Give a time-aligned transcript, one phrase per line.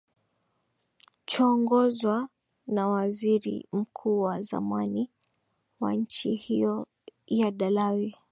[1.27, 2.29] choongozwa
[2.67, 5.09] na waziri mkuu wa zamani
[5.79, 6.87] wa nchi hiyo
[7.27, 8.15] yad alawi